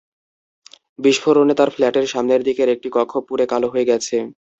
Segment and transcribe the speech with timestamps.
[0.99, 4.17] বিস্ফোরণে তাঁর ফ্ল্যাটের সামনের দিকের একটি কক্ষ পুড়ে কালো হয়ে গেছে।